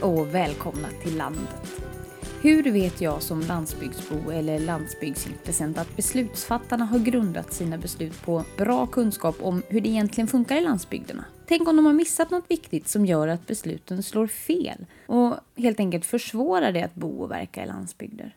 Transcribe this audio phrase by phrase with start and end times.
[0.00, 1.80] Hej och välkomna till landet.
[2.42, 8.86] Hur vet jag som landsbygdsbo eller landsbygdsintressent att beslutsfattarna har grundat sina beslut på bra
[8.86, 11.24] kunskap om hur det egentligen funkar i landsbygderna?
[11.46, 15.80] Tänk om de har missat något viktigt som gör att besluten slår fel och helt
[15.80, 18.36] enkelt försvårar det att bo och verka i landsbygder.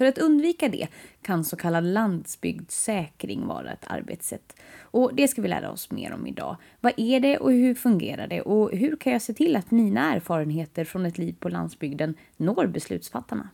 [0.00, 0.88] För att undvika det
[1.22, 4.56] kan så kallad landsbygdssäkring vara ett arbetssätt.
[4.80, 6.56] Och det ska vi lära oss mer om idag.
[6.80, 8.40] Vad är det och hur fungerar det?
[8.40, 12.66] Och hur kan jag se till att mina erfarenheter från ett liv på landsbygden når
[12.66, 13.48] beslutsfattarna?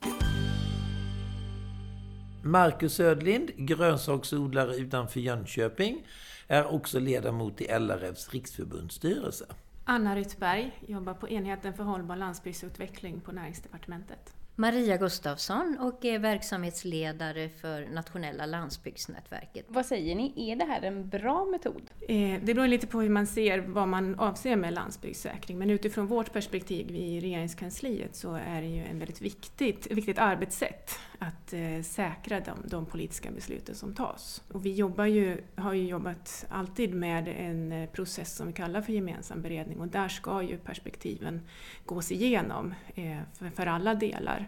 [2.42, 6.06] Marcus Södlind, grönsaksodlare utanför Jönköping,
[6.48, 9.46] är också ledamot i LRFs riksförbundsstyrelse.
[9.84, 14.35] Anna Ryttberg jobbar på enheten för hållbar landsbygdsutveckling på Näringsdepartementet.
[14.58, 19.64] Maria Gustafsson och är verksamhetsledare för Nationella landsbygdsnätverket.
[19.68, 21.90] Vad säger ni, är det här en bra metod?
[22.08, 26.06] Eh, det beror lite på hur man ser vad man avser med landsbygdssäkring, men utifrån
[26.06, 31.82] vårt perspektiv i regeringskansliet så är det ju en väldigt viktigt, viktigt arbetssätt att eh,
[31.82, 34.42] säkra de, de, politiska besluten som tas.
[34.52, 38.82] Och vi jobbar ju, har ju jobbat alltid med en eh, process som vi kallar
[38.82, 41.40] för gemensam beredning och där ska ju perspektiven
[41.84, 44.45] gås igenom eh, för, för alla delar.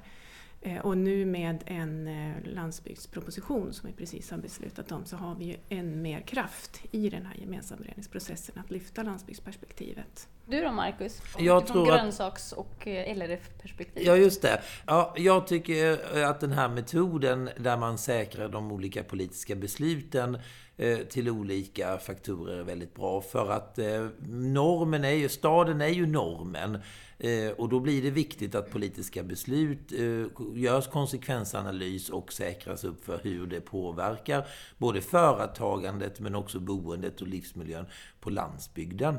[0.61, 5.35] Eh, och nu med en eh, landsbygdsproposition som vi precis har beslutat om så har
[5.35, 10.29] vi ju än mer kraft i den här gemensamberedningsprocessen att lyfta landsbygdsperspektivet.
[10.47, 11.23] Du då Marcus?
[11.39, 14.07] Jag tror grönsaks och eh, LRF-perspektiv.
[14.07, 14.63] Ja, just det.
[14.87, 20.39] Ja, jag tycker att den här metoden där man säkrar de olika politiska besluten
[20.81, 23.21] Eh, till olika faktorer är väldigt bra.
[23.21, 26.79] För att eh, normen är ju, staden är ju normen.
[27.19, 29.93] Eh, och då blir det viktigt att politiska beslut
[30.55, 34.47] görs konsekvensanalys och säkras upp för hur det påverkar
[34.79, 37.87] både företagandet men också boendet och livsmiljön
[38.21, 39.19] på landsbygden.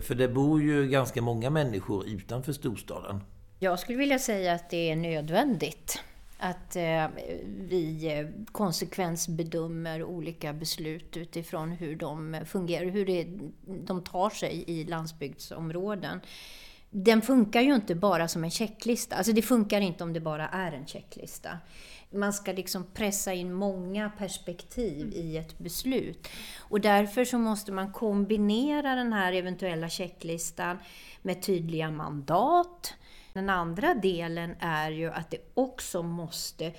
[0.00, 3.20] För det bor ju ganska många människor utanför storstaden.
[3.58, 6.00] Jag skulle vilja säga att det är nödvändigt
[6.38, 6.76] att
[7.46, 13.26] vi konsekvensbedömer olika beslut utifrån hur de fungerar, hur det,
[13.66, 16.20] de tar sig i landsbygdsområden
[16.90, 19.16] den funkar ju inte bara som en checklista.
[19.16, 21.58] Alltså det funkar inte om det bara är en checklista.
[22.10, 26.28] Man ska liksom pressa in många perspektiv i ett beslut.
[26.58, 30.78] Och därför så måste man kombinera den här eventuella checklistan
[31.22, 32.94] med tydliga mandat.
[33.36, 36.72] Den andra delen är ju att det också måste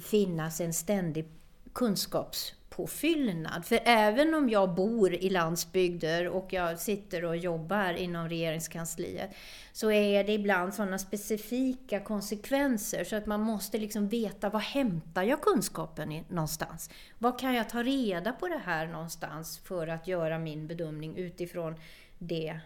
[0.00, 1.28] finnas en ständig
[1.72, 3.64] kunskaps påfyllnad.
[3.64, 9.30] För även om jag bor i landsbygder och jag sitter och jobbar inom regeringskansliet
[9.72, 15.22] så är det ibland sådana specifika konsekvenser så att man måste liksom veta var hämtar
[15.22, 16.90] jag kunskapen någonstans?
[17.18, 21.74] Var kan jag ta reda på det här någonstans för att göra min bedömning utifrån
[22.18, 22.60] det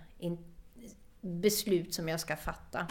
[1.23, 2.87] beslut som jag ska fatta?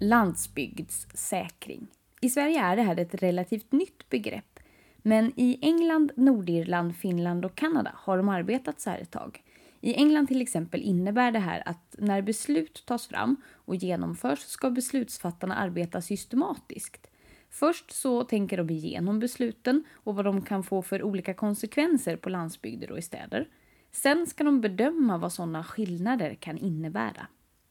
[0.00, 1.86] Landsbygdssäkring.
[2.20, 4.60] I Sverige är det här ett relativt nytt begrepp
[4.96, 9.42] men i England, Nordirland, Finland och Kanada har de arbetat så här ett tag.
[9.80, 14.70] I England till exempel innebär det här att när beslut tas fram och genomförs ska
[14.70, 17.10] beslutsfattarna arbeta systematiskt.
[17.50, 22.30] Först så tänker de igenom besluten och vad de kan få för olika konsekvenser på
[22.30, 23.48] landsbygder och i städer.
[23.92, 27.26] Sen ska de bedöma vad sådana skillnader kan innebära.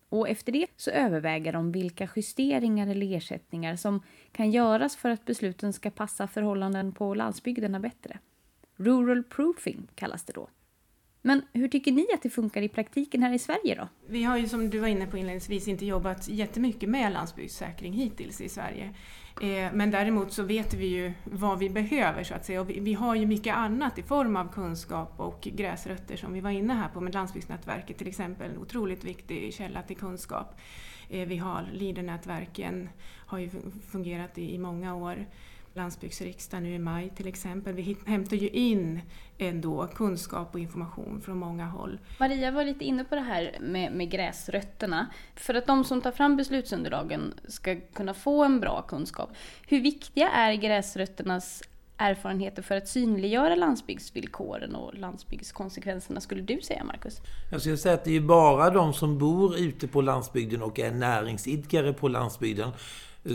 [0.09, 4.01] Och efter det så överväger de vilka justeringar eller ersättningar som
[4.31, 8.19] kan göras för att besluten ska passa förhållanden på landsbygderna bättre.
[8.75, 10.49] Rural proofing kallas det då.
[11.21, 13.87] Men hur tycker ni att det funkar i praktiken här i Sverige då?
[14.07, 18.41] Vi har ju som du var inne på inledningsvis inte jobbat jättemycket med landsbygdssäkring hittills
[18.41, 18.93] i Sverige.
[19.41, 22.61] Eh, men däremot så vet vi ju vad vi behöver så att säga.
[22.61, 26.49] Och vi har ju mycket annat i form av kunskap och gräsrötter som vi var
[26.49, 28.51] inne här på med Landsbygdsnätverket till exempel.
[28.51, 30.59] En otroligt viktig källa till kunskap.
[31.09, 32.89] Eh, vi har Leadernätverken,
[33.25, 33.49] har ju
[33.91, 35.25] fungerat i många år
[35.77, 37.73] landsbygdsriksdag nu i maj till exempel.
[37.73, 39.01] Vi hämtar ju in
[39.37, 41.99] ändå kunskap och information från många håll.
[42.19, 45.07] Maria var lite inne på det här med, med gräsrötterna.
[45.35, 49.29] För att de som tar fram beslutsunderlagen ska kunna få en bra kunskap.
[49.67, 51.63] Hur viktiga är gräsrötternas
[51.97, 57.21] erfarenheter för att synliggöra landsbygdsvillkoren och landsbygdskonsekvenserna skulle du säga, Marcus?
[57.51, 60.91] Jag skulle säga att det är bara de som bor ute på landsbygden och är
[60.91, 62.71] näringsidkare på landsbygden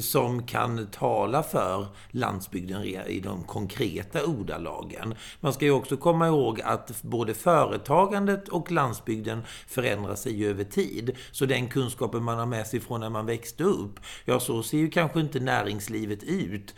[0.00, 5.14] som kan tala för landsbygden i de konkreta ordalagen.
[5.40, 11.16] Man ska ju också komma ihåg att både företagandet och landsbygden förändrar sig över tid.
[11.32, 14.78] Så den kunskapen man har med sig från när man växte upp, ja så ser
[14.78, 16.74] ju kanske inte näringslivet ut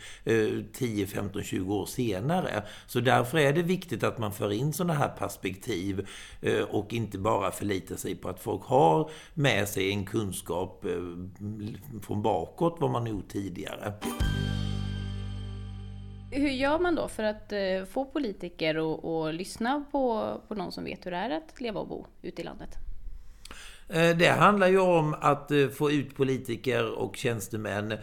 [0.73, 2.63] 10, 15, 20 år senare.
[2.87, 6.07] Så därför är det viktigt att man för in sådana här perspektiv
[6.41, 10.91] eh, och inte bara förlitar sig på att folk har med sig en kunskap eh,
[12.01, 13.93] från bakåt vad man gjort tidigare.
[16.31, 18.75] Hur gör man då för att eh, få politiker
[19.27, 22.41] att lyssna på, på någon som vet hur det är att leva och bo ute
[22.41, 22.69] i landet?
[23.89, 27.93] Eh, det handlar ju om att eh, få ut politiker och tjänstemän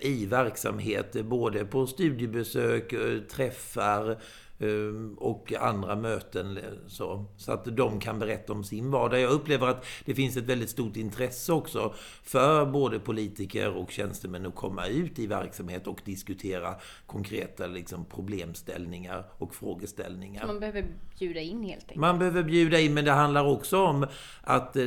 [0.00, 2.94] i verksamhet, både på studiebesök,
[3.30, 4.18] träffar,
[4.62, 9.20] Ehm, och andra möten så, så att de kan berätta om sin vardag.
[9.20, 14.46] Jag upplever att det finns ett väldigt stort intresse också för både politiker och tjänstemän
[14.46, 16.74] att komma ut i verksamhet och diskutera
[17.06, 20.40] konkreta liksom, problemställningar och frågeställningar.
[20.40, 20.86] Så man behöver
[21.22, 22.00] bjuda in helt enkelt?
[22.00, 24.06] Man behöver bjuda in, men det handlar också om
[24.40, 24.84] att eh,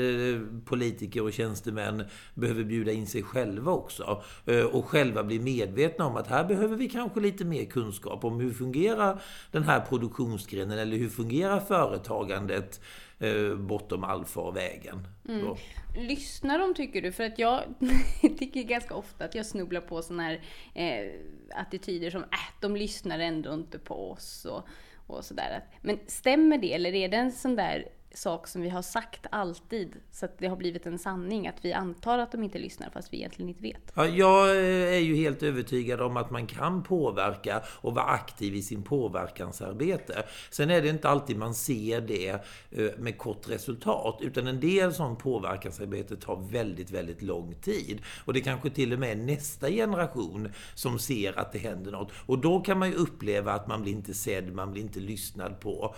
[0.66, 2.04] politiker och tjänstemän
[2.34, 4.24] behöver bjuda in sig själva också.
[4.46, 8.40] Eh, och själva bli medvetna om att här behöver vi kanske lite mer kunskap om
[8.40, 9.22] hur fungerar
[9.52, 12.82] den här produktionsgrenen eller hur fungerar företagandet
[13.20, 15.08] eh, bortom allfarvägen?
[15.30, 15.56] Mm.
[15.96, 17.12] Lyssnar de tycker du?
[17.12, 17.64] För att jag
[18.22, 20.42] tycker ganska ofta att jag snubblar på sådana här
[20.74, 21.12] eh,
[21.56, 22.28] attityder som äh,
[22.62, 24.68] de lyssnar ändå inte på oss och,
[25.08, 25.64] och sådär.
[25.82, 29.96] Men stämmer det eller är det en sån där sak som vi har sagt alltid,
[30.12, 33.14] så att det har blivit en sanning, att vi antar att de inte lyssnar fast
[33.14, 33.92] vi egentligen inte vet.
[33.96, 38.56] Ja, jag eh, är ju helt övertygad om att man kan påverka och vara aktiv
[38.56, 40.24] i sin påverkansarbete.
[40.50, 42.30] Sen är det inte alltid man ser det
[42.72, 48.02] eh, med kort resultat, utan en del sån påverkansarbete tar väldigt, väldigt lång tid.
[48.26, 52.12] Och det kanske till och med är nästa generation som ser att det händer något.
[52.26, 55.60] Och då kan man ju uppleva att man blir inte sedd, man blir inte lyssnad
[55.60, 55.96] på.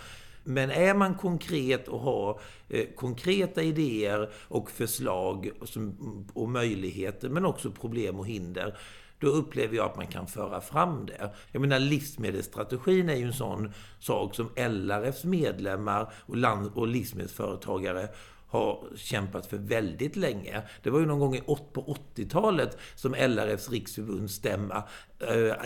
[0.48, 2.40] Men är man konkret och har
[2.70, 8.78] eh, konkreta idéer och förslag som, och möjligheter, men också problem och hinder,
[9.20, 11.34] då upplever jag att man kan föra fram det.
[11.52, 18.08] Jag menar livsmedelsstrategin är ju en sån sak som LRFs medlemmar och, land, och livsmedelsföretagare
[18.48, 20.62] har kämpat för väldigt länge.
[20.84, 21.40] Det var ju någon gång
[21.74, 24.84] på 80-talet som LRFs riksförbundsstämma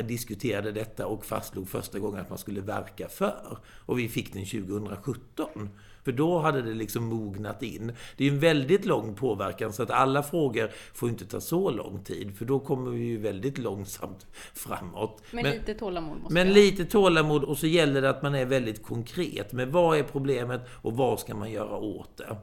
[0.03, 3.57] diskuterade detta och fastslog första gången att man skulle verka för.
[3.85, 5.69] Och vi fick den 2017.
[6.03, 7.93] För då hade det liksom mognat in.
[8.17, 12.03] Det är en väldigt lång påverkan så att alla frågor får inte ta så lång
[12.03, 15.23] tid för då kommer vi ju väldigt långsamt framåt.
[15.31, 18.45] Men, men lite tålamod måste Men lite tålamod och så gäller det att man är
[18.45, 22.37] väldigt konkret med vad är problemet och vad ska man göra åt det.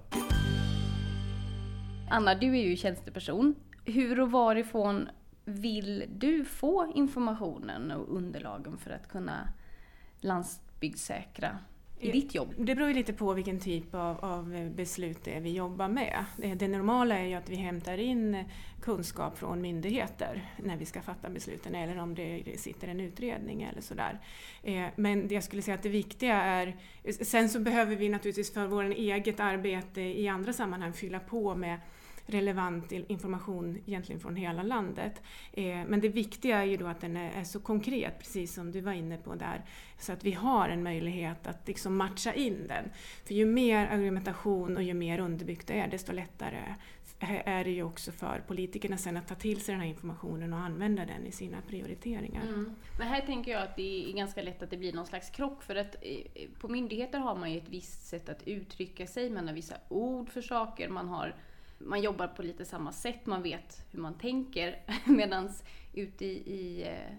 [2.10, 3.54] Anna, du är ju tjänsteperson.
[3.84, 5.08] Hur och varifrån
[5.48, 9.48] vill du få informationen och underlagen för att kunna
[10.20, 11.58] landsbygdssäkra
[12.00, 12.54] i ditt jobb?
[12.58, 16.24] Det beror ju lite på vilken typ av, av, beslut det är vi jobbar med.
[16.36, 18.44] Det, det normala är ju att vi hämtar in
[18.82, 23.80] kunskap från myndigheter när vi ska fatta besluten eller om det sitter en utredning eller
[23.80, 24.20] sådär.
[24.62, 26.76] Eh, men jag skulle säga att det viktiga är...
[27.24, 31.78] Sen så behöver vi naturligtvis för vårt eget arbete i andra sammanhang fylla på med
[32.28, 35.22] relevant information egentligen från hela landet.
[35.52, 38.80] Eh, men det viktiga är ju då att den är, så konkret, precis som du
[38.80, 39.64] var inne på där,
[39.98, 42.90] så att vi har en möjlighet att liksom matcha in den.
[43.24, 46.74] För ju mer argumentation och ju mer underbyggt det är, desto lättare
[47.20, 50.58] är det ju också för politikerna sen att ta till sig den här informationen och
[50.58, 52.42] använda den i sina prioriteringar.
[52.42, 52.74] Mm.
[52.98, 55.62] Men här tänker jag att det är ganska lätt att det blir någon slags krock
[55.62, 59.48] för att eh, på myndigheter har man ju ett visst sätt att uttrycka sig, man
[59.48, 61.34] har vissa ord för saker, man har
[61.78, 64.82] man jobbar på lite samma sätt, man vet hur man tänker.
[65.04, 65.50] Medan
[65.92, 67.12] ute i, eh,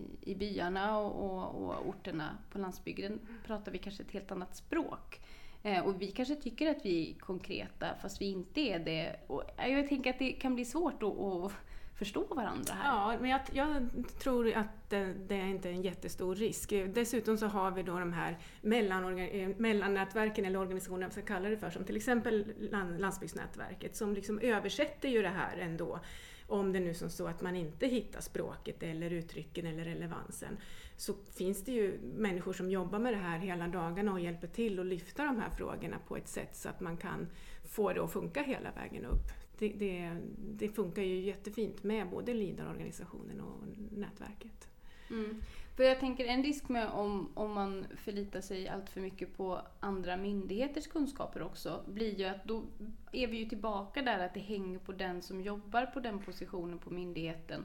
[0.00, 4.56] i, i byarna och, och, och, orterna på landsbygden pratar vi kanske ett helt annat
[4.56, 5.20] språk.
[5.62, 9.16] Eh, och vi kanske tycker att vi är konkreta fast vi inte är det.
[9.26, 11.52] Och jag tänker att det kan bli svårt att, att
[12.04, 13.12] förstå varandra här.
[13.12, 16.72] Ja, men jag, jag tror att det, det, är inte är en jättestor risk.
[16.94, 21.56] Dessutom så har vi då de här eh, mellannätverken eller organisationerna, vad ska kalla det
[21.56, 22.52] för, som till exempel
[22.98, 26.00] Landsbygdsnätverket som liksom översätter ju det här ändå.
[26.46, 30.56] Om det nu är så att man inte hittar språket eller uttrycken eller relevansen
[30.96, 34.80] så finns det ju människor som jobbar med det här hela dagarna och hjälper till
[34.80, 37.26] att lyfta de här frågorna på ett sätt så att man kan
[37.64, 42.34] få det att funka hela vägen upp det, det, det, funkar ju jättefint med både
[42.34, 43.60] LIDAR-organisationen och
[43.98, 44.68] nätverket.
[45.10, 45.42] Mm.
[45.76, 49.60] För jag tänker en risk med om, om man förlitar sig allt för mycket på
[49.80, 52.62] andra myndigheters kunskaper också blir ju att då
[53.12, 56.78] är vi ju tillbaka där att det hänger på den som jobbar på den positionen
[56.78, 57.64] på myndigheten.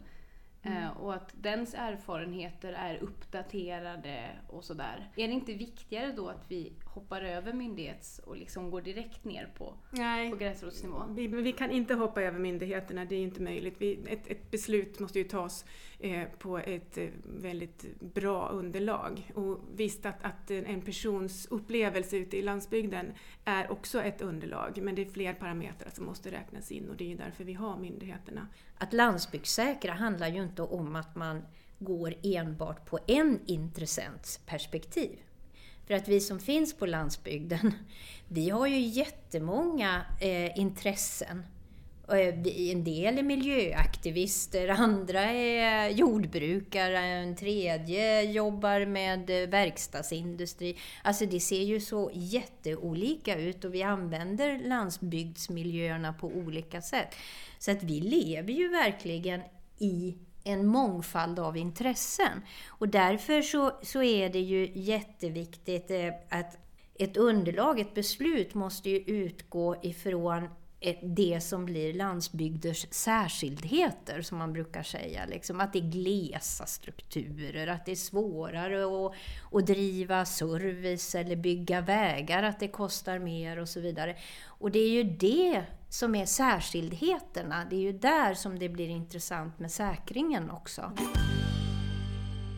[1.00, 5.12] Och att dens erfarenheter är uppdaterade och sådär.
[5.16, 9.50] Är det inte viktigare då att vi hoppar över myndighets och liksom går direkt ner
[9.58, 11.04] på, Nej, på gräsrotsnivå?
[11.10, 13.76] Vi, vi kan inte hoppa över myndigheterna, det är inte möjligt.
[13.78, 15.66] Vi, ett, ett beslut måste ju tas
[16.00, 19.32] eh, på ett eh, väldigt bra underlag.
[19.36, 23.12] Och visst att, att en persons upplevelse ute i landsbygden
[23.46, 27.14] är också ett underlag, men det är fler parametrar som måste räknas in och det
[27.14, 28.48] är därför vi har myndigheterna.
[28.78, 31.42] Att landsbygdssäkra handlar ju inte om att man
[31.80, 35.20] går enbart på en intressents perspektiv.
[35.88, 37.74] För att vi som finns på landsbygden,
[38.28, 41.44] vi har ju jättemånga eh, intressen.
[42.12, 50.78] Eh, en del är miljöaktivister, andra är jordbrukare, en tredje jobbar med eh, verkstadsindustri.
[51.04, 57.16] Alltså det ser ju så jätteolika ut och vi använder landsbygdsmiljöerna på olika sätt.
[57.60, 59.42] Så att vi lever ju verkligen
[59.80, 62.42] i en mångfald av intressen.
[62.68, 66.58] Och därför så, så är det ju jätteviktigt eh, att
[67.00, 70.50] ett underlag, ett beslut, måste ju utgå ifrån
[71.02, 75.26] det som blir landsbygders särskildheter, som man brukar säga.
[75.26, 79.14] Liksom att det är glesa strukturer, att det är svårare att,
[79.52, 84.16] att driva service eller bygga vägar, att det kostar mer och så vidare.
[84.46, 87.66] Och det är ju det som är särskildheterna.
[87.70, 90.92] Det är ju där som det blir intressant med säkringen också.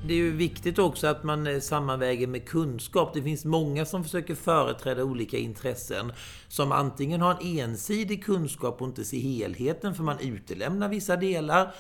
[0.06, 3.14] Det är ju viktigt också att man eh, sammanväger med kunskap.
[3.14, 6.14] Det finns många som försöker företräda olika intressen
[6.48, 11.74] som antingen har en ensidig kunskap och inte ser helheten för man utelämnar vissa delar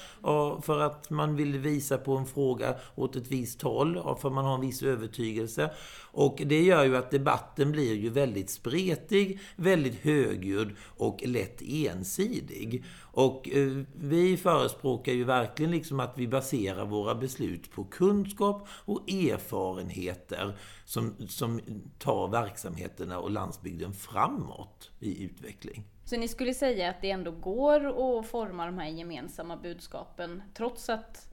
[0.62, 4.46] för att man vill visa på en fråga åt ett visst håll och för man
[4.46, 5.72] har en viss övertygelse.
[6.12, 12.84] Och det gör ju att debatten blir ju väldigt spretig, väldigt högljudd och lätt ensidig.
[13.12, 19.10] Och eh, vi förespråkar ju verkligen liksom att vi baserar våra beslut på kunskap och
[19.10, 21.62] erfarenheter som, som
[22.00, 25.84] tar verksamheterna och landsbygden framåt i utveckling.
[26.06, 30.89] Så ni skulle säga att det ändå går att forma de här gemensamma budskapen trots
[30.89, 31.30] att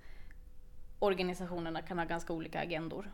[0.99, 3.13] organisationerna kan ha ganska olika agendor?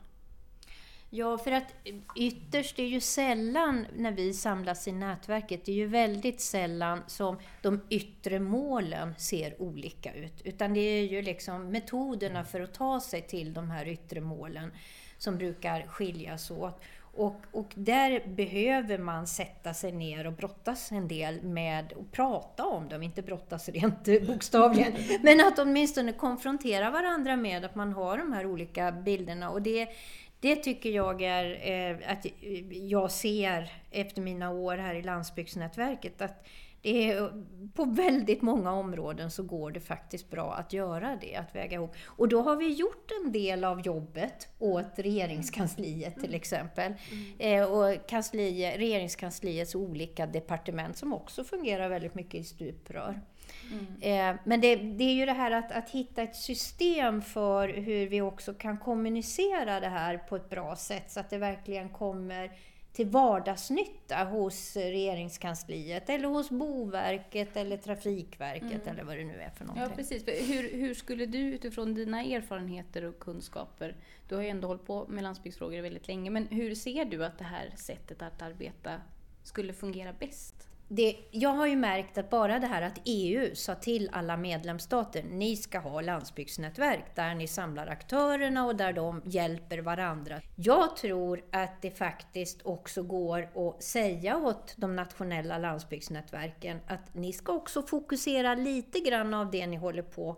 [1.15, 1.75] Ja, för att
[2.17, 7.39] ytterst är ju sällan när vi samlas i nätverket, det är ju väldigt sällan som
[7.63, 10.43] de yttre målen ser olika ut.
[10.45, 14.73] Utan det är ju liksom metoderna för att ta sig till de här yttre målen
[15.19, 16.81] som brukar skiljas åt.
[17.15, 22.67] Och, och där behöver man sätta sig ner och brottas en del med och prata
[22.67, 24.93] om dem, inte brottas rent bokstavligen,
[25.23, 29.51] men att åtminstone konfrontera varandra med att man har de här olika bilderna.
[29.51, 29.89] Och det,
[30.43, 32.27] det tycker jag är eh, att
[32.71, 36.47] jag ser efter mina år här i landsbygdsnätverket att
[36.83, 37.33] det är,
[37.75, 41.95] på väldigt många områden så går det faktiskt bra att göra det, att väga ihop.
[42.05, 46.95] Och då har vi gjort en del av jobbet åt regeringskansliet till exempel.
[47.39, 47.63] Mm.
[47.63, 53.21] Eh, och kansli, regeringskansliets olika departement som också fungerar väldigt mycket i stuprör.
[53.73, 54.31] Mm.
[54.35, 58.07] Eh, men det, det, är ju det här att, att hitta ett system för hur
[58.07, 62.53] vi också kan kommunicera det här på ett bra sätt så att det verkligen kommer
[62.93, 68.89] till vardagsnytta hos regeringskansliet eller hos Boverket eller Trafikverket mm.
[68.89, 69.91] eller vad det nu är för någonting.
[69.91, 70.29] Ja, precis.
[70.29, 73.97] Hur, hur skulle du utifrån dina erfarenheter och kunskaper,
[74.29, 77.39] du har ju ändå hållit på med landsbygdsfrågor väldigt länge, men hur ser du att
[77.39, 79.01] det här sättet att arbeta
[79.43, 80.69] skulle fungera bäst?
[80.95, 85.23] Det, jag har ju märkt att bara det här att EU sa till alla medlemsstater,
[85.23, 90.41] ni ska ha landsbygdsnätverk där ni samlar aktörerna och där de hjälper varandra.
[90.57, 97.33] Jag tror att det faktiskt också går att säga åt de nationella landsbygdsnätverken att ni
[97.33, 100.37] ska också fokusera lite grann av det ni håller på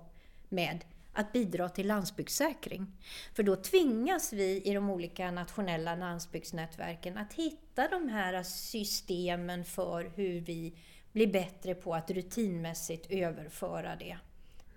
[0.48, 0.84] med
[1.14, 2.86] att bidra till landsbygdssäkring.
[3.34, 10.12] För då tvingas vi i de olika nationella landsbygdsnätverken att hitta de här systemen för
[10.16, 10.74] hur vi
[11.12, 14.16] blir bättre på att rutinmässigt överföra det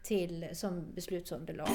[0.03, 1.69] till, som beslutsunderlag.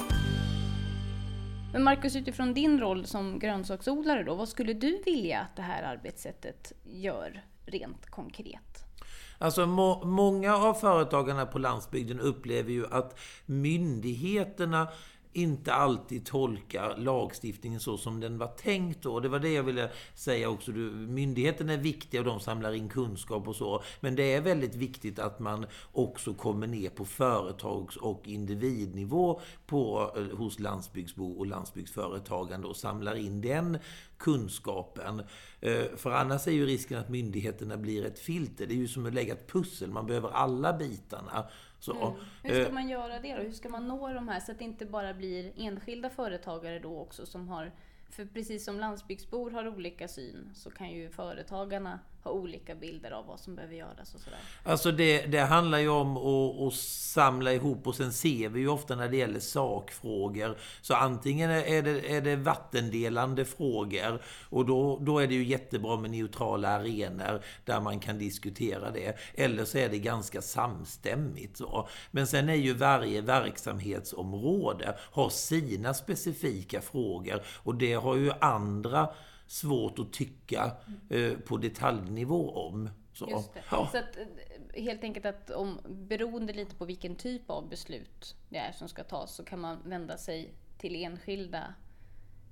[1.73, 5.83] Men Marcus, utifrån din roll som grönsaksodlare då, vad skulle du vilja att det här
[5.83, 8.92] arbetssättet gör rent konkret?
[9.37, 14.87] Alltså må, många av företagarna på landsbygden upplever ju att myndigheterna
[15.33, 19.89] inte alltid tolkar lagstiftningen så som den var tänkt Och Det var det jag ville
[20.15, 20.71] säga också.
[20.71, 23.83] Du, myndigheten är viktiga och de samlar in kunskap och så.
[23.99, 30.11] Men det är väldigt viktigt att man också kommer ner på företags och individnivå på,
[30.15, 33.77] eh, hos landsbygdsbo och landsbygdsföretagande och samlar in den
[34.17, 35.23] kunskapen.
[35.61, 38.67] Eh, för annars är ju risken att myndigheterna blir ett filter.
[38.67, 39.91] Det är ju som att lägga ett pussel.
[39.91, 41.45] Man behöver alla bitarna.
[41.91, 42.13] Mm.
[42.43, 43.41] Hur ska eh, man göra det då?
[43.41, 46.99] Hur ska man nå de här så att det inte bara blir enskilda företagare då
[46.99, 47.71] också som har
[48.09, 53.25] för precis som landsbygdsbor har olika syn så kan ju företagarna ha olika bilder av
[53.25, 54.39] vad som behöver göras och sådär.
[54.63, 56.73] Alltså det, det handlar ju om att, att,
[57.13, 60.57] samla ihop och sen ser vi ju ofta när det gäller sakfrågor.
[60.81, 65.97] Så antingen är det, är det vattendelande frågor och då, då är det ju jättebra
[65.97, 69.17] med neutrala arenor där man kan diskutera det.
[69.33, 71.57] Eller så är det ganska samstämmigt.
[71.57, 71.87] Så.
[72.11, 79.09] Men sen är ju varje verksamhetsområde har sina specifika frågor och det har ju andra
[79.53, 80.71] svårt att tycka
[81.09, 82.89] eh, på detaljnivå om.
[83.13, 83.63] Så, Just det.
[83.71, 83.89] Ja.
[83.91, 88.57] Så att, eh, helt enkelt att om, beroende lite på vilken typ av beslut det
[88.57, 91.73] är som ska tas så kan man vända sig till enskilda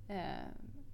[0.10, 0.16] eh,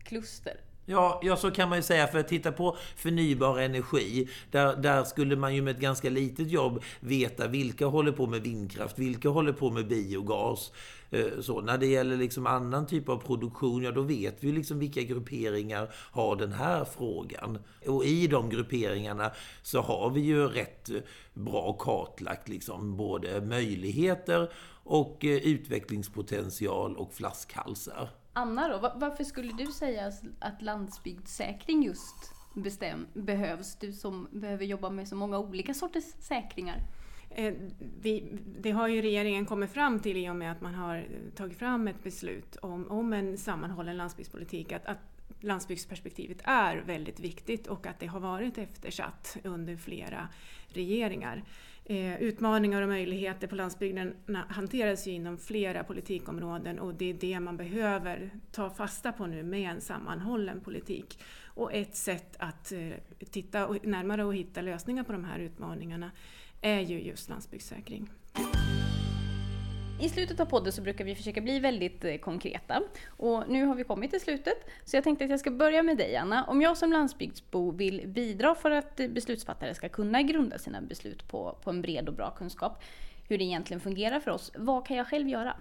[0.04, 2.08] kluster Ja, ja, så kan man ju säga.
[2.08, 6.52] För att titta på förnybar energi, där, där skulle man ju med ett ganska litet
[6.52, 10.72] jobb veta vilka håller på med vindkraft, vilka håller på med biogas.
[11.10, 14.80] Eh, så, när det gäller liksom annan typ av produktion, ja då vet vi liksom
[14.80, 17.60] vilka grupperingar har den här frågan.
[17.88, 20.90] Och i de grupperingarna så har vi ju rätt
[21.34, 24.52] bra kartlagt liksom både möjligheter
[24.84, 28.10] och eh, utvecklingspotential och flaskhalsar.
[28.38, 33.76] Anna då, varför skulle du säga att landsbygdssäkring just bestäm, behövs?
[33.76, 36.82] Du som behöver jobba med så många olika sorters säkringar.
[37.30, 37.54] Eh,
[38.02, 41.58] vi, det har ju regeringen kommit fram till i och med att man har tagit
[41.58, 44.72] fram ett beslut om, om en sammanhållen landsbygdspolitik.
[44.72, 45.00] Att, att
[45.40, 50.28] landsbygdsperspektivet är väldigt viktigt och att det har varit eftersatt under flera
[50.68, 51.44] regeringar.
[51.90, 54.14] Eh, utmaningar och möjligheter på landsbygden
[54.50, 59.44] hanteras ju inom flera politikområden och det är det man behöver ta fasta på nu
[59.44, 61.20] med en sammanhållen politik.
[61.46, 62.90] Och ett sätt att eh,
[63.32, 66.12] titta närmare och hitta lösningar på de här utmaningarna
[66.62, 68.10] är ju just landsbygdssäkring.
[70.00, 72.82] I slutet av podden så brukar vi försöka bli väldigt eh, konkreta.
[73.08, 74.58] Och nu har vi kommit till slutet.
[74.86, 76.44] Så jag tänkte att jag ska börja med dig Anna.
[76.44, 81.28] Om jag som landsbygdsbo vill bidra för att eh, beslutsfattare ska kunna grunda sina beslut
[81.28, 82.84] på, på en bred och bra kunskap,
[83.28, 85.56] hur det egentligen fungerar för oss, vad kan jag själv göra?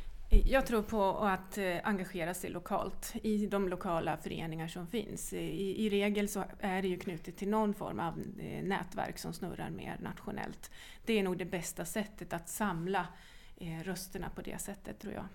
[0.51, 5.33] Jag tror på att eh, engagera sig lokalt i de lokala föreningar som finns.
[5.33, 8.19] I, I, regel så är det ju knutet till någon form av
[8.63, 10.71] nätverk som snurrar mer nationellt.
[11.05, 13.07] Det är nog det bästa sättet att samla
[13.61, 15.27] Eh, rösterna på det sättet tror jag.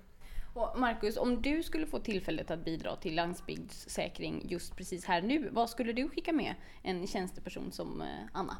[0.54, 5.50] Och Marcus, om du skulle få tillfället att bidra till landsbygdssäkring just precis här nu,
[5.52, 8.58] vad skulle du skicka med en tjänsteperson som eh, Anna?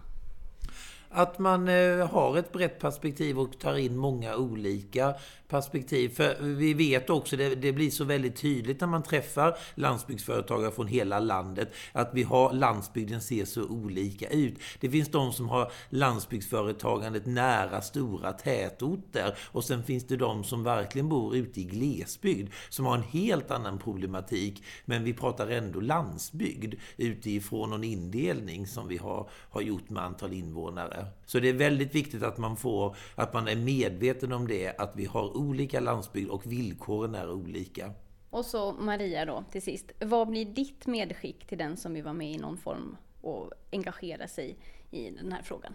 [1.14, 5.16] Att man eh, har ett brett perspektiv och tar in många olika
[5.52, 6.10] perspektiv.
[6.10, 10.88] För vi vet också, det, det blir så väldigt tydligt när man träffar landsbygdsföretagare från
[10.88, 14.60] hela landet, att vi har, landsbygden ser så olika ut.
[14.80, 20.64] Det finns de som har landsbygdsföretagandet nära stora tätorter och sen finns det de som
[20.64, 24.64] verkligen bor ute i glesbygd, som har en helt annan problematik.
[24.86, 30.34] Men vi pratar ändå landsbygd utifrån någon indelning som vi har, har gjort med antal
[30.34, 31.01] invånare.
[31.26, 34.96] Så det är väldigt viktigt att man får, att man är medveten om det, att
[34.96, 37.94] vi har olika landsbygd och villkoren är olika.
[38.30, 39.92] Och så Maria då, till sist.
[40.00, 44.28] Vad blir ditt medskick till den som vill vara med i någon form och engagera
[44.28, 44.58] sig
[44.92, 45.74] i den här frågan?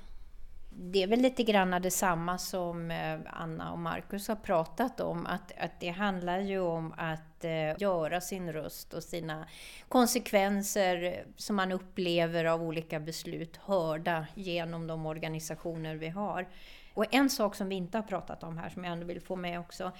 [0.79, 5.27] Det är väl lite grann detsamma som eh, Anna och Markus har pratat om.
[5.27, 9.47] Att, att det handlar ju om att eh, göra sin röst och sina
[9.89, 16.49] konsekvenser som man upplever av olika beslut hörda genom de organisationer vi har.
[16.95, 19.37] Och en sak som vi inte har pratat om här, som jag ändå vill få
[19.37, 19.93] med också,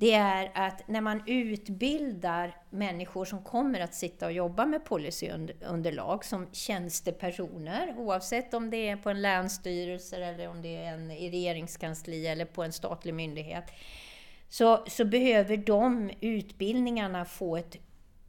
[0.00, 6.24] det är att när man utbildar människor som kommer att sitta och jobba med policyunderlag
[6.24, 11.30] som tjänstepersoner, oavsett om det är på en länsstyrelse eller om det är en, i
[11.30, 13.64] regeringskansli eller på en statlig myndighet,
[14.48, 17.76] så, så behöver de utbildningarna få ett,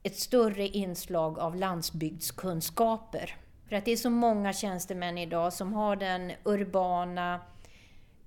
[0.04, 3.36] ett större inslag av landsbygdskunskaper.
[3.68, 7.40] För att det är så många tjänstemän idag som har den urbana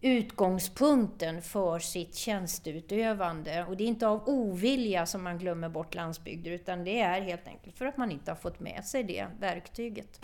[0.03, 3.65] utgångspunkten för sitt tjänsteutövande.
[3.69, 7.49] Och det är inte av ovilja som man glömmer bort landsbygder, utan det är helt
[7.49, 10.21] enkelt för att man inte har fått med sig det verktyget.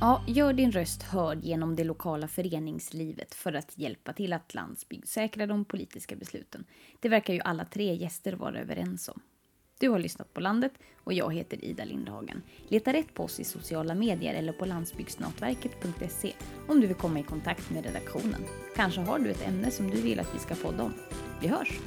[0.00, 5.46] Ja, gör din röst hörd genom det lokala föreningslivet för att hjälpa till att landsbygdssäkra
[5.46, 6.64] de politiska besluten.
[7.00, 9.20] Det verkar ju alla tre gäster vara överens om.
[9.80, 10.72] Du har lyssnat på Landet
[11.04, 12.42] och jag heter Ida Lindhagen.
[12.68, 16.32] Leta rätt på oss i sociala medier eller på landsbygdsnatverket.se
[16.68, 18.44] om du vill komma i kontakt med redaktionen.
[18.76, 20.92] Kanske har du ett ämne som du vill att vi ska podda om.
[21.40, 21.80] Vi hörs!